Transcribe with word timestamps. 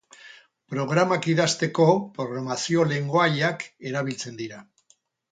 Programak 0.73 1.25
idazteko 1.33 1.85
programazio-lengoaiak 2.15 3.65
erabiltzen 3.91 4.41
dira. 4.41 4.63